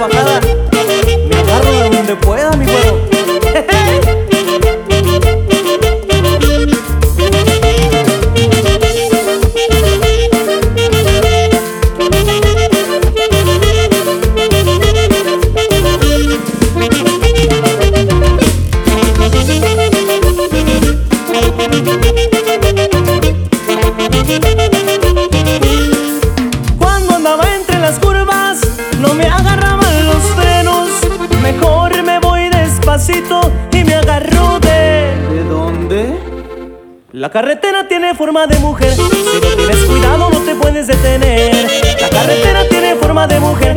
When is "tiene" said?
37.86-38.14, 42.66-42.94